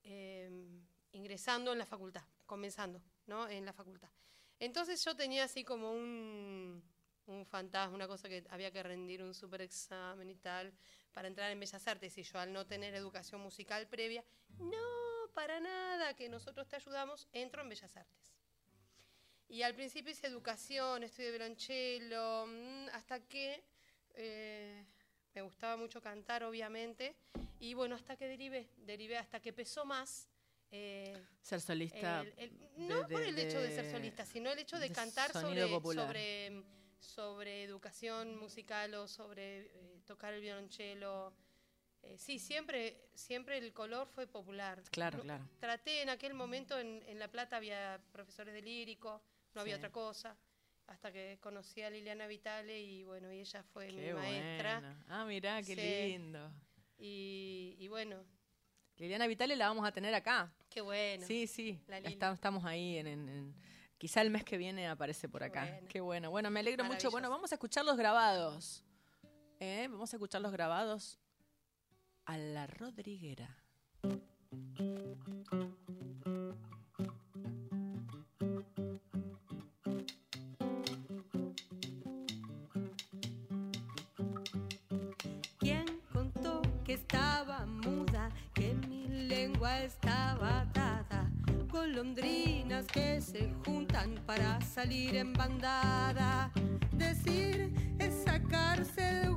[0.02, 3.48] em, ingresando en la facultad, comenzando, ¿no?
[3.48, 4.10] En la facultad.
[4.58, 6.82] Entonces yo tenía así como un,
[7.26, 10.72] un fantasma, una cosa que había que rendir un super examen y tal
[11.12, 14.24] para entrar en Bellas Artes y yo al no tener educación musical previa,
[14.58, 18.34] no, para nada, que nosotros te ayudamos, entro en Bellas Artes.
[19.48, 23.64] Y al principio hice educación, estudié violonchelo, mm, hasta que
[24.14, 24.84] eh,
[25.36, 27.14] me gustaba mucho cantar, obviamente,
[27.60, 30.28] y bueno, hasta que derivé, derivé hasta que pesó más.
[30.72, 32.22] eh, Ser solista.
[32.22, 34.88] el- el- no de- por el de- hecho de ser solista, sino el hecho de,
[34.88, 36.62] de cantar sobre, sobre,
[36.98, 41.32] sobre educación musical o sobre eh, tocar el violonchelo.
[42.02, 44.82] Eh, sí, siempre, siempre el color fue popular.
[44.90, 45.48] Claro, No- claro.
[45.60, 49.22] Traté en aquel momento en, en La Plata había profesores de lírico,
[49.54, 50.36] no había otra cosa,
[50.86, 54.96] hasta que conocí a Liliana Vitale y bueno, y ella fue mi maestra.
[55.08, 56.12] Ah, mirá, qué Sí.
[56.12, 56.50] lindo.
[56.98, 58.22] Y, y bueno,
[58.96, 60.52] Liliana Vitale la vamos a tener acá.
[60.70, 61.26] qué bueno.
[61.26, 61.80] Sí, sí.
[61.86, 61.98] La.
[61.98, 63.54] Está- estamos ahí en, en- en-
[63.98, 65.64] Quizá el mes que viene aparece por acá.
[65.64, 65.88] bueno.
[65.88, 66.30] Qué bueno.
[66.30, 67.10] Bueno, me alegro mucho.
[67.10, 68.84] Bueno, vamos a escuchar los grabados.
[69.58, 69.88] ¿Eh?
[69.90, 71.18] Vamos a escuchar los grabados
[72.26, 73.56] a la Rodriguera.
[89.56, 91.30] Lengua estaba atada?
[91.68, 96.50] Golondrinas que se juntan para salir en bandada.
[96.92, 99.35] Decir es sacarse el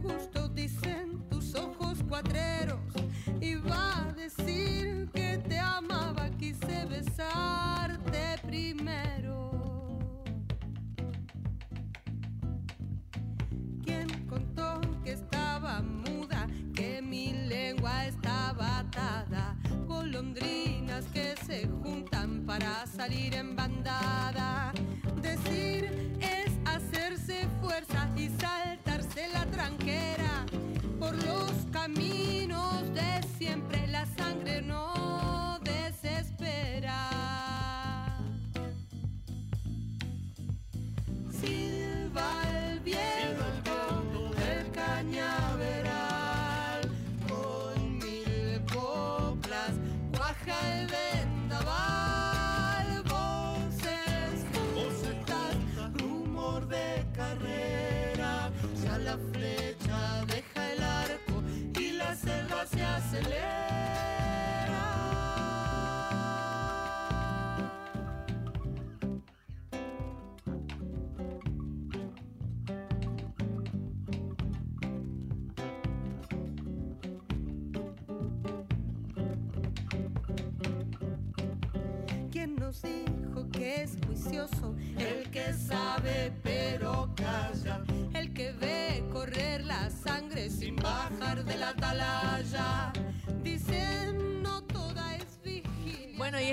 [23.00, 24.49] salir en bandada.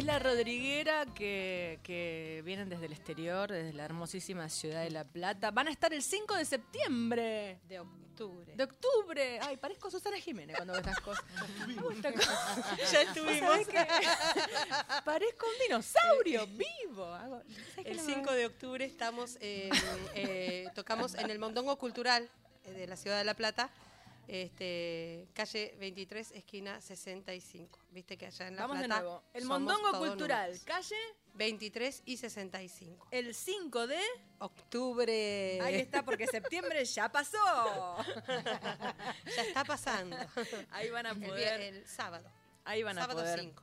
[0.07, 5.51] La Rodriguera que, que vienen desde el exterior, desde la hermosísima ciudad de La Plata.
[5.51, 7.59] Van a estar el 5 de septiembre.
[7.69, 8.55] De octubre.
[8.57, 9.41] De octubre.
[9.43, 11.25] Ay, parezco Susana Jiménez cuando veo estas cosas.
[12.93, 13.59] Ya estuvimos.
[15.05, 17.05] Parezco un dinosaurio vivo.
[17.05, 19.71] Hago- ¿sabés qué El no 5 de octubre estamos, eh,
[20.15, 22.29] eh, tocamos en el Mondongo Cultural
[22.65, 23.71] eh, de la ciudad de La Plata,
[24.29, 27.79] este, calle 23, esquina 65.
[27.91, 29.01] Viste que allá en La Vamos de Plata.
[29.03, 29.22] nuevo.
[29.33, 30.64] El Mondongo Cultural, números.
[30.64, 30.97] calle
[31.35, 33.09] 23 y 65.
[33.11, 34.01] el 5 de...
[34.39, 35.61] Octubre.
[35.62, 37.39] Ahí está, porque septiembre ya pasó.
[39.37, 40.16] Ya está pasando.
[40.70, 42.29] Ahí van a El, poder, vie- el sábado.
[42.64, 43.62] ahí van a sábado poder 5.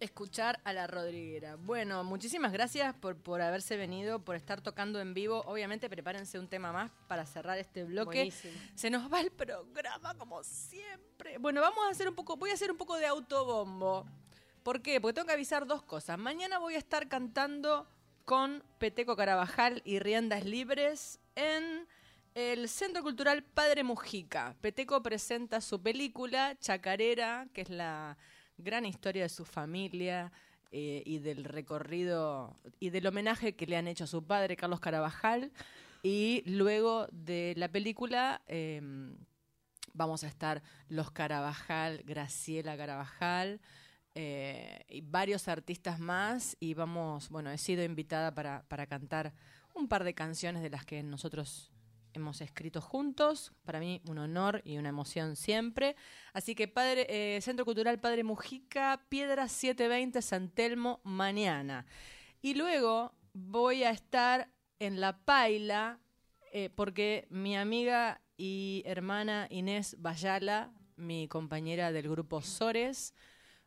[0.00, 1.56] Escuchar a la Rodriguera.
[1.56, 5.42] Bueno, muchísimas gracias por, por haberse venido, por estar tocando en vivo.
[5.46, 8.18] Obviamente prepárense un tema más para cerrar este bloque.
[8.18, 8.54] Buenísimo.
[8.74, 11.38] Se nos va el programa como siempre.
[11.38, 14.06] Bueno, vamos a hacer un poco, voy a hacer un poco de autobombo.
[14.62, 15.00] ¿Por qué?
[15.00, 16.18] Porque tengo que avisar dos cosas.
[16.18, 17.86] Mañana voy a estar cantando
[18.24, 21.86] con Peteco Carabajal y Riendas Libres en
[22.34, 24.56] el Centro Cultural Padre Mujica.
[24.60, 28.16] Peteco presenta su película Chacarera, que es la
[28.56, 30.32] gran historia de su familia
[30.70, 34.80] eh, y del recorrido y del homenaje que le han hecho a su padre, Carlos
[34.80, 35.52] Carabajal.
[36.02, 38.82] Y luego de la película eh,
[39.92, 43.60] vamos a estar los Carabajal, Graciela Carabajal.
[44.16, 49.34] eh, y varios artistas más y vamos, bueno, he sido invitada para, para cantar
[49.74, 51.73] un par de canciones de las que nosotros
[52.14, 53.52] hemos escrito juntos.
[53.64, 55.96] Para mí un honor y una emoción siempre.
[56.32, 61.86] Así que eh, Centro Cultural Padre Mujica, Piedra 720, San Telmo, mañana.
[62.40, 66.00] Y luego voy a estar en La Paila
[66.52, 73.14] eh, porque mi amiga y hermana Inés Bayala, mi compañera del grupo Sores,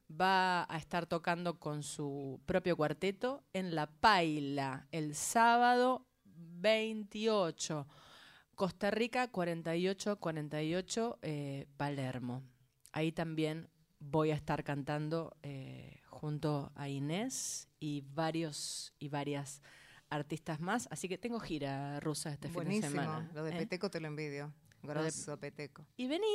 [0.09, 7.87] va a estar tocando con su propio cuarteto en La Paila el sábado 28.
[8.57, 12.41] Costa Rica 4848 eh, Palermo.
[12.91, 19.61] Ahí también voy a estar cantando eh, junto a Inés y varios y varias
[20.09, 20.87] artistas más.
[20.89, 23.29] Así que tengo gira rusa este fin de semana.
[23.35, 23.57] Lo de ¿eh?
[23.59, 24.51] Peteco te lo envidio.
[24.81, 25.85] de- Grosso, Peteco.
[25.95, 26.25] Y vení,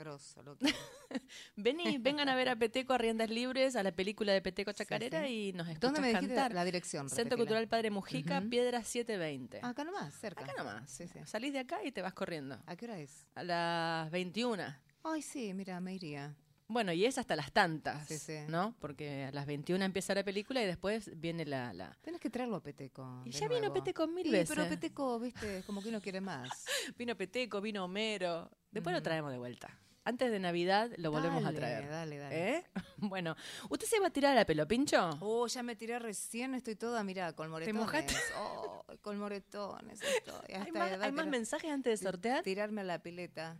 [0.00, 0.64] Grosso, loco.
[1.56, 5.24] vení, vengan a ver a Peteco a Riendas Libres, a la película de Peteco Chacarera
[5.26, 5.48] sí.
[5.48, 6.54] y nos escuchas ¿Dónde me dijiste cantar.
[6.54, 7.08] la dirección?
[7.08, 7.36] Centro Repetila.
[7.44, 8.48] Cultural Padre Mujica, Ujú.
[8.50, 9.60] Piedra 720.
[9.62, 10.44] Acá nomás, cerca.
[10.44, 10.90] Acá nomás.
[10.90, 11.18] Sí, sí.
[11.26, 12.58] Salís de acá y te vas corriendo.
[12.66, 13.26] ¿A qué hora es?
[13.34, 14.64] A las 21.
[15.04, 16.34] Ay, sí, mira, me iría.
[16.68, 18.38] Bueno, y es hasta las tantas, Sí, sí.
[18.46, 18.76] ¿no?
[18.78, 21.72] Porque a las 21 empieza la película y después viene la...
[21.72, 21.98] la...
[22.00, 23.22] Tenés que traerlo a Peteco.
[23.24, 23.72] Y ya vino.
[23.72, 24.54] Peteco mil Sí, veces.
[24.56, 26.48] Pero Peteco, viste, como que uno quiere más.
[26.96, 28.48] Vino Peteco, vino Homero.
[28.70, 29.76] Después lo traemos de vuelta.
[30.04, 31.88] Antes de Navidad lo volvemos a traer.
[31.88, 32.48] Dale, dale.
[32.56, 32.64] ¿Eh?
[33.02, 33.34] Bueno,
[33.70, 35.10] ¿usted se va a tirar a la pelo pincho?
[35.20, 37.80] Oh, ya me tiré recién, estoy toda, mira, con moretones.
[37.80, 38.14] mojaste?
[38.38, 40.54] Oh, con moretones estoy.
[40.54, 42.42] A ¿Hay más, edad hay más mensajes antes de sortear?
[42.42, 43.56] Tirarme a la pileta.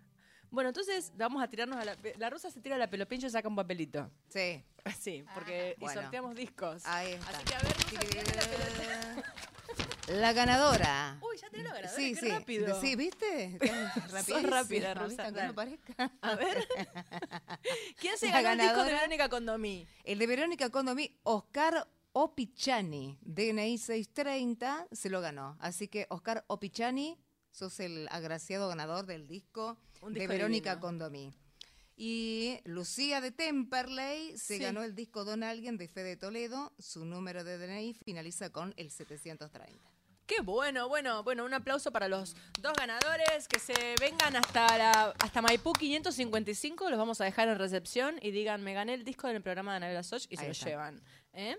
[0.50, 1.96] Bueno, entonces vamos a tirarnos a la...
[2.18, 4.10] La rusa se tira a la pelo pincho y saca un papelito.
[4.28, 4.62] Sí,
[4.98, 6.02] Sí, porque y Bueno.
[6.02, 6.84] sorteamos discos.
[6.86, 7.30] ahí está.
[7.30, 9.34] Así que a ver, rusa, tirate la pelota.
[10.10, 11.18] La ganadora.
[11.22, 12.28] Uy, ya tenés la ganadora, Sí, qué sí.
[12.28, 12.80] rápido.
[12.80, 13.58] Sí, ¿viste?
[14.10, 14.40] Rapidísima,
[14.94, 16.12] rápida, parezca.
[16.20, 16.66] A ver.
[18.00, 19.86] ¿Quién se La ganó el disco de Verónica Condomí?
[20.04, 25.56] El de Verónica Condomí, Oscar Opichani, DNI 630, se lo ganó.
[25.60, 27.16] Así que, Oscar Opichani,
[27.52, 30.80] sos el agraciado ganador del disco Un de Verónica divino.
[30.88, 31.32] Condomí.
[31.96, 34.58] Y Lucía de Temperley se Sí.
[34.62, 36.72] ganó el disco Don Alguien de Fede Toledo.
[36.78, 39.89] Su número de DNI finaliza con el 730.
[40.30, 45.12] Qué bueno, bueno, bueno, un aplauso para los dos ganadores que se vengan hasta la
[45.18, 49.26] hasta Maipú 555, los vamos a dejar en recepción y digan, me gané el disco
[49.26, 50.66] del programa de Anabela Soch y se lo está.
[50.66, 51.02] llevan.
[51.32, 51.58] ¿eh?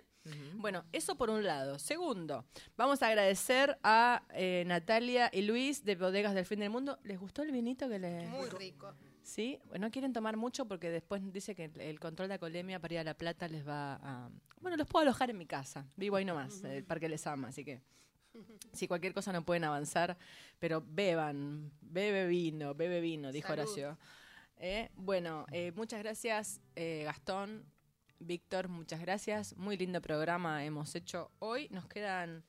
[0.55, 1.79] Bueno, eso por un lado.
[1.79, 2.45] Segundo,
[2.77, 6.97] vamos a agradecer a eh, Natalia y Luis de Bodegas del Fin del Mundo.
[7.03, 8.29] ¿Les gustó el vinito que les...?
[8.29, 8.93] Muy rico.
[9.21, 12.93] Sí, no quieren tomar mucho porque después dice que el- el control de alcoholemia para
[12.93, 14.29] ir a La Plata les va a...
[14.61, 15.85] Bueno, los puedo alojar en mi casa.
[15.97, 17.81] Vivo ahí nomás, el parque les ama, así que...
[18.73, 20.17] Si cualquier cosa no pueden avanzar,
[20.59, 23.63] pero beban, bebe vino, bebe vino, dijo Salud.
[23.63, 23.97] Horacio.
[24.57, 27.65] Eh, bueno, eh, muchas gracias eh, Gastón,
[28.19, 29.57] Víctor, muchas gracias.
[29.57, 31.67] Muy lindo programa hemos hecho hoy.
[31.69, 32.43] Nos quedan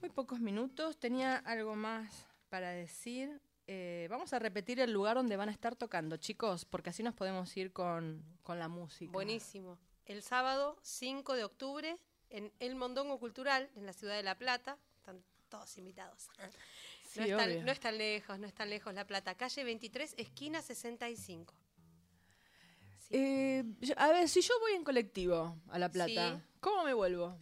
[0.00, 0.98] muy pocos minutos.
[0.98, 3.40] Tenía algo más para decir.
[3.66, 7.14] Eh, vamos a repetir el lugar donde van a estar tocando, chicos, porque así nos
[7.14, 9.12] podemos ir con, con la música.
[9.12, 9.78] Buenísimo.
[10.04, 11.98] El sábado 5 de octubre
[12.32, 14.76] en El Mondongo Cultural, en la ciudad de La Plata.
[14.96, 16.28] Están todos invitados.
[17.08, 17.62] Sí, no, es tan, obvio.
[17.64, 19.34] no lejos, no es tan lejos La Plata.
[19.34, 21.54] Calle 23, esquina 65.
[22.98, 23.08] Sí.
[23.10, 23.64] Eh,
[23.96, 26.42] a ver, si yo voy en colectivo a La Plata, Sí.
[26.60, 27.36] ¿cómo me vuelvo?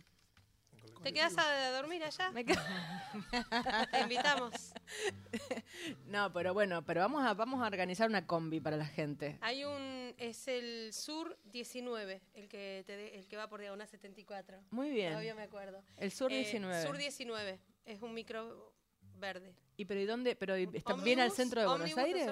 [1.03, 2.31] ¿Te quedas a dormir allá?
[2.33, 2.61] Me quedo-
[3.91, 4.53] Te invitamos.
[6.07, 9.39] No, pero bueno, pero vamos a, vamos a organizar una combi para la gente.
[9.41, 13.87] Hay un, es el Sur 19, el que, te de- el que va por Diagonal
[13.89, 14.63] 74.
[14.71, 15.11] Muy bien.
[15.11, 15.83] Todavía me acuerdo.
[15.97, 16.83] El Sur Eh, 19.
[16.87, 18.73] Sur 19, es un micro
[19.17, 19.55] verde.
[19.77, 20.37] ¿Y pero y dónde?
[20.37, 22.27] ¿Pero está bien al centro de Buenos Aires?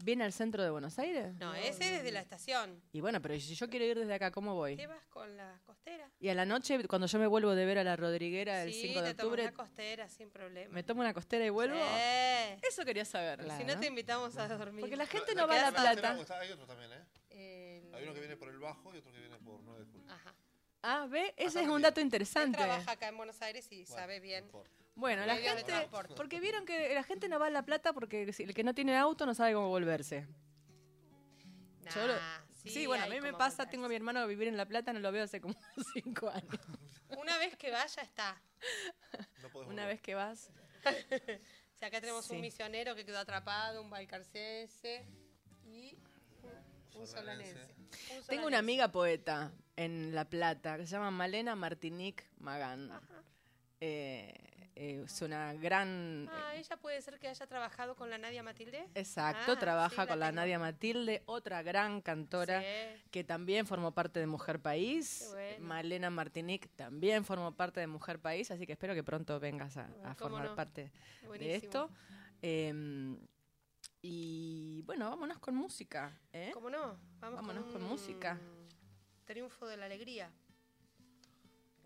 [0.00, 1.34] ¿Bien al centro de Buenos Aires?
[1.40, 2.80] No, ese es desde la estación.
[2.92, 4.76] Y bueno, pero si yo quiero ir desde acá, ¿cómo voy?
[4.76, 6.08] ¿Te vas con la costera?
[6.20, 8.82] Y a la noche, cuando yo me vuelvo de ver a la Rodriguera el sí,
[8.88, 10.72] 5 de te tomas octubre, la costera sin problema.
[10.72, 11.76] ¿me tomo una costera y vuelvo?
[11.76, 12.60] Sí.
[12.62, 13.40] Eso quería saber.
[13.40, 13.60] Claro.
[13.60, 14.82] Si no te invitamos a dormir.
[14.82, 16.20] Porque la gente No no va a La Plata.
[16.20, 17.04] Está- hay otro también, ¿eh?
[17.30, 19.90] El- Hay uno que viene por el bajo y otro que viene por 9 de
[19.90, 20.06] julio.
[20.12, 20.32] Ajá.
[20.82, 22.56] Ah, ve, ese Acá es un dato Él interesante.
[22.56, 24.42] trabaja acá en Buenos Aires y Bueno, sabe bien.
[24.42, 24.70] no importa.
[24.98, 26.14] Bueno, la Medio de gente, transporte.
[26.16, 28.74] porque vieron que la gente no va a La Plata porque si- el que no
[28.74, 30.26] tiene auto no sabe cómo volverse.
[31.94, 33.70] Yo lo- Nah, sí, bueno, a hay mí me pasa, volverse.
[33.70, 35.54] tengo a mi hermano a vivir en La Plata, no lo veo hace como
[35.94, 36.60] cinco años.
[37.16, 38.40] Una vez que vaya está.
[39.40, 39.86] No podés Una volver.
[39.86, 40.50] vez que vas,
[40.84, 42.34] O sea, acá tenemos Sí.
[42.34, 45.06] un misionero que quedó atrapado, un balcarcense
[45.64, 45.96] y
[46.42, 47.54] un, un solanense.
[48.08, 52.90] ¿Cómo son Tengo una amiga poeta en La Plata que se llama Malena Martinique Magán.
[53.80, 54.34] Eh,
[54.80, 56.28] eh, es una gran...
[56.30, 58.88] Ah, ella puede ser que haya trabajado con la Nadia Matilde.
[58.94, 60.30] Exacto, Ah, trabaja con la.
[60.30, 63.02] Nadia Matilde, otra gran cantora Sí.
[63.10, 65.26] que también formó parte de Mujer País.
[65.32, 65.66] Bueno.
[65.66, 69.88] Malena Martinique también formó parte de Mujer País, así que espero que pronto vengas a,
[70.14, 70.54] formar no.
[70.54, 70.92] parte
[71.38, 71.90] de esto.
[72.40, 73.18] Eh,
[74.00, 76.16] y bueno, vámonos con música.
[76.32, 76.50] ¿eh?
[76.54, 76.96] ¿Cómo no?
[77.18, 78.38] Vamos Vámonos con un música.
[79.24, 80.30] Triunfo de la alegría.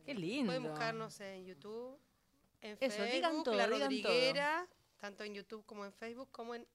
[0.05, 0.47] Qué lindo.
[0.51, 1.99] Pueden buscarnos en YouTube,
[2.63, 4.67] en Eso, Facebook, digan todo, La digan Rodriguera,
[4.99, 6.67] tanto en YouTube como en Facebook, como en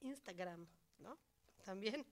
[0.00, 0.66] Instagram,
[0.98, 1.18] ¿no?
[1.64, 2.06] También.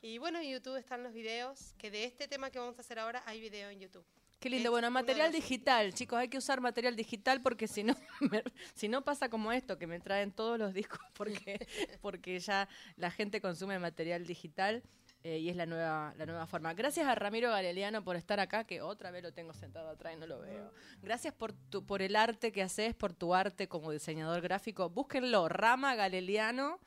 [0.00, 2.98] Y bueno, en YouTube están los videos, que de este tema que vamos a hacer
[2.98, 4.04] ahora hay video en YouTube.
[4.38, 4.68] Qué lindo.
[4.68, 8.88] es Bueno, material digital, chicos, hay que usar material digital porque si no, me- si
[8.88, 11.66] no pasa como esto, que me traen todos los discos porque,
[12.00, 14.84] porque ya la gente consume material digital
[15.24, 16.74] eh, y es la nueva, la nueva forma.
[16.74, 20.20] Gracias a Ramiro Galeliano por estar acá, que otra vez lo tengo sentado atrás y
[20.20, 20.72] no lo veo.
[21.02, 24.90] Gracias por, tu, por el arte que haces, por tu arte como diseñador gráfico.
[24.90, 26.80] Búsquenlo, Rama Galeliano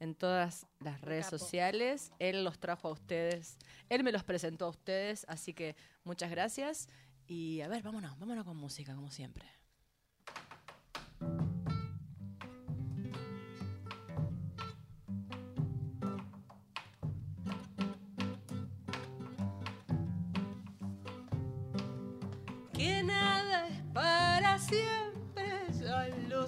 [0.00, 1.38] en todas las redes capo.
[1.38, 2.12] sociales.
[2.18, 3.58] Él los trajo a ustedes,
[3.88, 6.88] él me los presentó a ustedes, así que muchas gracias.
[7.26, 9.46] Y a ver, vámonos, vámonos con música, como siempre.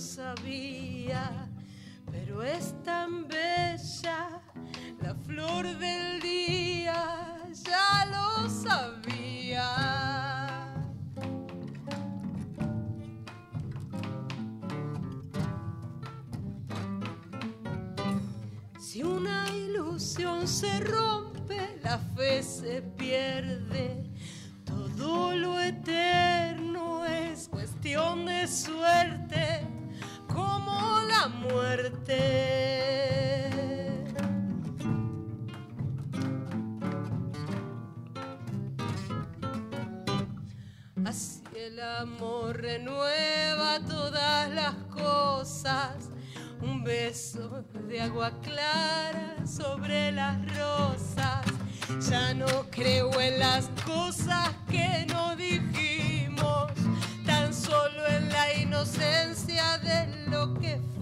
[0.01, 1.49] Sabía,
[2.11, 4.43] pero es tan bella
[5.03, 9.97] la flor del día, ya lo sabía.
[18.79, 24.11] Si una ilusión se rompe, la fe se pierde.
[24.65, 29.16] Todo lo eterno es cuestión de suerte,
[41.05, 46.11] Así el amor renueva todas las cosas.
[46.61, 51.45] Un beso de agua clara sobre las rosas.
[52.09, 56.71] Ya no creo en las cosas que no dijimos,
[57.25, 60.96] tan solo en la inocencia de lo que fuimos.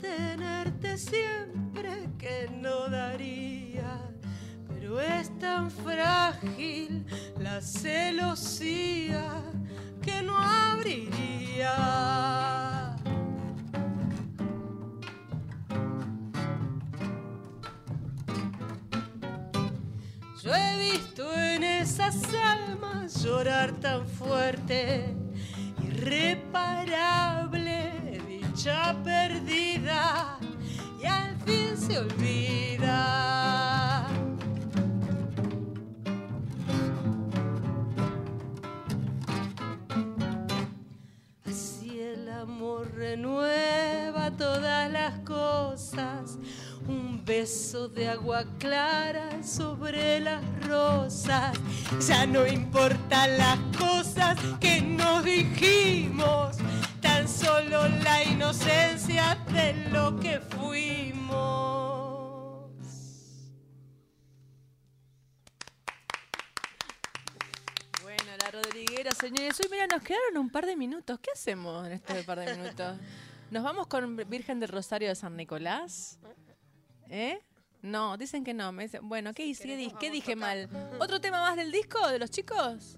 [0.00, 4.00] Tenerte siempre que no daría,
[4.68, 7.04] pero es tan frágil
[7.38, 8.69] la celosía
[59.92, 61.40] lo que fuimos.
[68.02, 69.58] Bueno, la Rodriguera, señores.
[69.60, 71.18] Hoy, mira, nos quedaron un par de minutos.
[71.20, 72.96] ¿Qué hacemos en este par de minutos?
[73.50, 76.18] ¿Nos vamos con Virgen del Rosario de San Nicolás?
[77.08, 77.40] ¿Eh?
[77.82, 78.72] No, dicen que no.
[78.72, 79.64] Me dicen- bueno, ¿qué, hice?
[79.64, 80.68] ¿Qué di- qué dije mal?
[81.00, 82.96] ¿Otro tema más del disco de los chicos?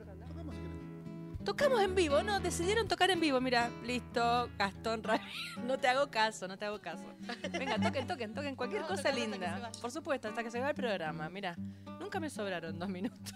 [1.45, 3.41] Tocamos en vivo, no, decidieron tocar en vivo.
[3.41, 5.27] Mira, listo, Gastón Ramírez.
[5.67, 7.05] No te hago caso, no te hago caso.
[7.53, 9.71] Venga, toquen, toquen, toquen cualquier cosa linda.
[9.81, 11.29] Por supuesto, hasta que se vea el programa.
[11.29, 11.57] Mira,
[12.01, 13.33] nunca me sobraron dos minutos.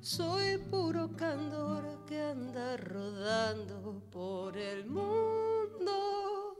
[0.00, 0.47] Soy
[1.16, 6.58] candor que anda rodando por el mundo,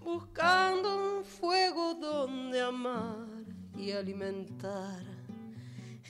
[0.00, 3.26] buscando un fuego donde amar
[3.76, 5.02] y alimentar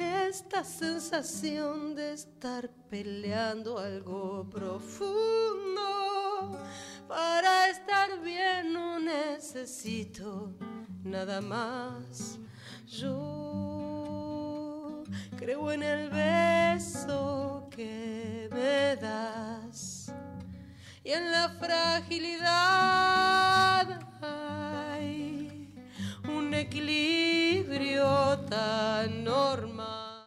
[0.01, 5.81] esta sensación de estar peleando algo profundo.
[7.07, 10.53] Para estar bien no necesito
[11.05, 12.39] nada más.
[12.87, 14.11] Yo
[15.37, 20.13] creo en el beso que me das
[21.03, 23.07] y en la fragilidad.
[24.21, 25.73] Hay
[26.29, 30.10] un equilibrio tan normal